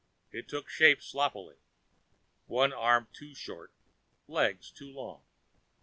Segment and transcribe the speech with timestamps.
[0.31, 1.57] It took shape sloppily,
[2.47, 3.71] one arm too short,
[4.27, 5.21] legs too long.